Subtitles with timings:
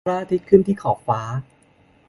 [0.05, 1.21] พระอาทิตย์ขึ้นที่ขอบฟ้า